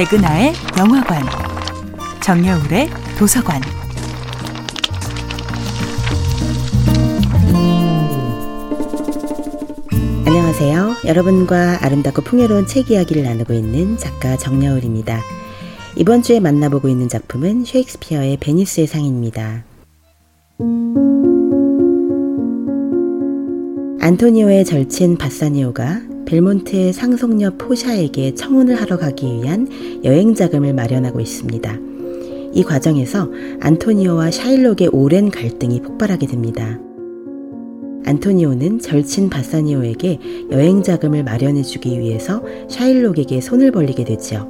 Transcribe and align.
백은하의 0.00 0.54
영화관, 0.78 1.22
정여울의 2.22 2.88
도서관. 3.18 3.60
안녕하세요. 10.24 10.94
여러분과 11.04 11.84
아름답고 11.84 12.22
풍요로운 12.22 12.66
책 12.66 12.90
이야기를 12.90 13.24
나누고 13.24 13.52
있는 13.52 13.98
작가 13.98 14.38
정여울입니다. 14.38 15.20
이번 15.96 16.22
주에 16.22 16.40
만나보고 16.40 16.88
있는 16.88 17.10
작품은 17.10 17.66
셰익스피어의 17.66 18.38
베니스의 18.38 18.86
상입니다. 18.86 19.64
안토니오의 24.00 24.64
절친 24.64 25.18
바사니오가 25.18 26.09
벨몬트의 26.30 26.92
상속녀 26.92 27.56
포샤에게 27.58 28.36
청혼을 28.36 28.76
하러 28.76 28.96
가기 28.98 29.26
위한 29.26 29.66
여행 30.04 30.36
자금을 30.36 30.72
마련하고 30.74 31.18
있습니다. 31.18 31.76
이 32.52 32.62
과정에서 32.62 33.28
안토니오와 33.58 34.30
샤일록의 34.30 34.90
오랜 34.92 35.28
갈등이 35.28 35.82
폭발하게 35.82 36.28
됩니다. 36.28 36.78
안토니오는 38.06 38.78
절친 38.78 39.28
바사니오에게 39.28 40.20
여행 40.52 40.84
자금을 40.84 41.24
마련해 41.24 41.62
주기 41.62 41.98
위해서 41.98 42.44
샤일록에게 42.68 43.40
손을 43.40 43.72
벌리게 43.72 44.04
되지요. 44.04 44.48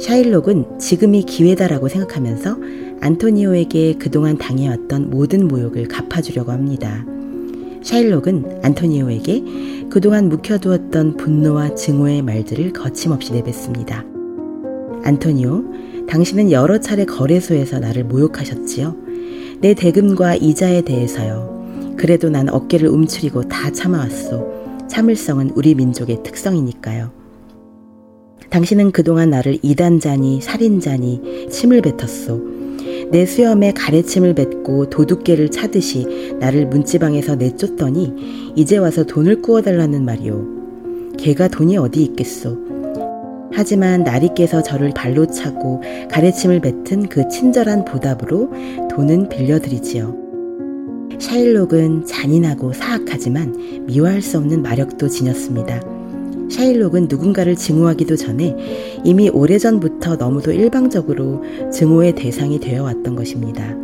샤일록은 0.00 0.80
지금이 0.80 1.22
기회다라고 1.22 1.86
생각하면서 1.86 2.56
안토니오에게 3.00 3.94
그동안 4.00 4.38
당해왔던 4.38 5.10
모든 5.10 5.46
모욕을 5.46 5.86
갚아주려고 5.86 6.50
합니다. 6.50 7.06
샤일록은 7.86 8.62
안토니오에게 8.62 9.44
그동안 9.90 10.28
묵혀두었던 10.28 11.16
분노와 11.16 11.76
증오의 11.76 12.20
말들을 12.22 12.72
거침없이 12.72 13.32
내뱉습니다. 13.32 14.04
안토니오, 15.04 16.06
당신은 16.08 16.50
여러 16.50 16.80
차례 16.80 17.04
거래소에서 17.04 17.78
나를 17.78 18.02
모욕하셨지요. 18.02 18.96
내 19.60 19.74
대금과 19.74 20.34
이자에 20.34 20.82
대해서요. 20.82 21.94
그래도 21.96 22.28
난 22.28 22.48
어깨를 22.48 22.88
움츠리고 22.88 23.44
다 23.44 23.70
참아왔소. 23.70 24.86
참을성은 24.88 25.52
우리 25.54 25.76
민족의 25.76 26.24
특성이니까요. 26.24 27.12
당신은 28.50 28.90
그동안 28.90 29.30
나를 29.30 29.60
이단자니 29.62 30.40
살인자니 30.40 31.50
침을 31.52 31.82
뱉었소. 31.82 32.55
내 33.10 33.24
수염에 33.24 33.72
가래침을 33.72 34.34
뱉고 34.34 34.90
도둑개를 34.90 35.50
차듯이 35.50 36.34
나를 36.40 36.66
문지방에서 36.66 37.36
내쫓더니 37.36 38.52
이제 38.56 38.78
와서 38.78 39.04
돈을 39.04 39.42
꾸어달라는 39.42 40.04
말이오. 40.04 41.14
걔가 41.16 41.48
돈이 41.48 41.76
어디 41.76 42.02
있겠소. 42.02 42.66
하지만 43.52 44.02
나리께서 44.02 44.62
저를 44.62 44.92
발로 44.94 45.26
차고 45.26 45.82
가래침을 46.10 46.60
뱉은 46.60 47.08
그 47.08 47.28
친절한 47.28 47.84
보답으로 47.84 48.50
돈은 48.90 49.28
빌려드리지요. 49.28 50.14
샤일록은 51.18 52.04
잔인하고 52.04 52.72
사악하지만 52.72 53.86
미워할 53.86 54.20
수 54.20 54.36
없는 54.36 54.62
마력도 54.62 55.08
지녔습니다. 55.08 55.95
샤일록은 56.48 57.06
누군가를 57.08 57.56
증오하기도 57.56 58.16
전에 58.16 58.56
이미 59.04 59.28
오래전부터 59.28 60.16
너무도 60.16 60.52
일방적으로 60.52 61.42
증오의 61.72 62.14
대상이 62.14 62.60
되어 62.60 62.84
왔던 62.84 63.16
것입니다. 63.16 63.76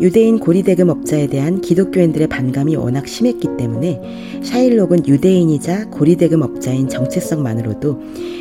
유대인 0.00 0.38
고리대금 0.38 0.90
업자에 0.90 1.26
대한 1.26 1.62
기독교인들의 1.62 2.28
반감이 2.28 2.76
워낙 2.76 3.08
심했기 3.08 3.48
때문에 3.56 4.40
샤일록은 4.42 5.06
유대인이자 5.06 5.88
고리대금 5.88 6.42
업자인 6.42 6.88
정체성만으로도 6.88 7.98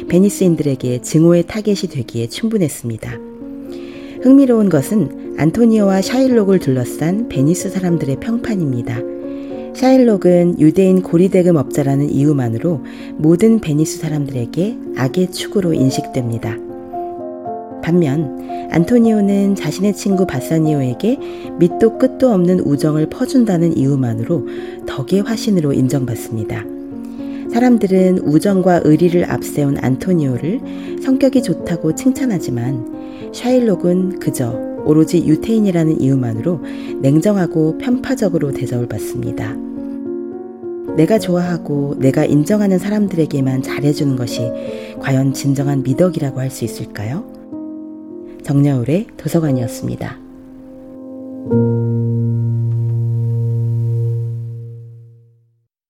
베니스인들에게 0.09 1.01
증오의 1.01 1.43
타겟이 1.47 1.89
되기에 1.89 2.27
충분했습니다. 2.27 3.09
흥미로운 4.21 4.69
것은 4.69 5.35
안토니오와 5.37 6.01
샤일록을 6.01 6.59
둘러싼 6.59 7.29
베니스 7.29 7.69
사람들의 7.69 8.19
평판입니다. 8.19 9.14
샤일록은 9.75 10.57
유대인 10.61 11.01
고리대금 11.01 11.57
업자라는 11.57 12.09
이유만으로 12.09 12.81
모든 13.17 13.59
베니스 13.59 13.99
사람들에게 13.99 14.77
악의 14.95 15.31
축으로 15.31 15.73
인식됩니다. 15.73 16.55
반면 17.83 18.69
안토니오는 18.71 19.55
자신의 19.55 19.93
친구 19.93 20.25
바사니오에게 20.25 21.19
밑도 21.59 21.97
끝도 21.97 22.31
없는 22.31 22.61
우정을 22.61 23.09
퍼준다는 23.09 23.75
이유만으로 23.75 24.47
덕의 24.87 25.23
화신으로 25.23 25.73
인정받습니다. 25.73 26.63
사람들은 27.51 28.19
우정과 28.19 28.81
의리를 28.85 29.29
앞세운 29.29 29.77
안토니오를 29.77 31.01
성격이 31.03 31.43
좋다고 31.43 31.95
칭찬하지만 31.95 33.33
샤일록은 33.33 34.19
그저 34.19 34.64
오로지 34.85 35.25
유태인이라는 35.25 35.99
이유만으로 36.01 36.61
냉정하고 37.01 37.77
편파적으로 37.79 38.51
대접을 38.51 38.87
받습니다. 38.87 39.55
내가 40.95 41.19
좋아하고 41.19 41.95
내가 41.99 42.23
인정하는 42.23 42.79
사람들에게만 42.79 43.63
잘해주는 43.63 44.15
것이 44.15 44.49
과연 44.99 45.33
진정한 45.33 45.83
미덕이라고 45.83 46.39
할 46.39 46.49
수 46.49 46.63
있을까요? 46.63 47.25
정여울의 48.43 49.07
도서관이었습니다. 49.17 50.24